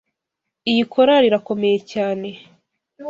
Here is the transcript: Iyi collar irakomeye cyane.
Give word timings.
Iyi 0.71 0.83
collar 0.93 1.21
irakomeye 1.29 1.77
cyane. 1.91 2.29